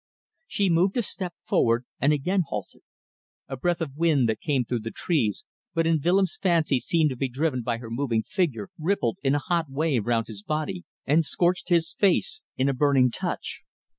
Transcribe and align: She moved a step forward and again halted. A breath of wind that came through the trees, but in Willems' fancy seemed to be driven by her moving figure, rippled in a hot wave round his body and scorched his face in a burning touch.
She 0.47 0.71
moved 0.71 0.97
a 0.97 1.03
step 1.03 1.35
forward 1.43 1.85
and 1.99 2.11
again 2.11 2.41
halted. 2.49 2.81
A 3.47 3.55
breath 3.55 3.81
of 3.81 3.95
wind 3.97 4.27
that 4.27 4.39
came 4.41 4.65
through 4.65 4.79
the 4.79 4.89
trees, 4.89 5.45
but 5.75 5.85
in 5.85 6.01
Willems' 6.03 6.39
fancy 6.41 6.79
seemed 6.79 7.11
to 7.11 7.15
be 7.15 7.29
driven 7.29 7.61
by 7.61 7.77
her 7.77 7.91
moving 7.91 8.23
figure, 8.23 8.71
rippled 8.79 9.19
in 9.23 9.35
a 9.35 9.45
hot 9.45 9.69
wave 9.69 10.07
round 10.07 10.25
his 10.25 10.41
body 10.41 10.85
and 11.05 11.23
scorched 11.23 11.69
his 11.69 11.93
face 11.93 12.41
in 12.57 12.67
a 12.67 12.73
burning 12.73 13.11
touch. 13.11 13.61